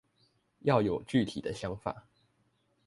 [0.61, 2.07] 要有具體的想法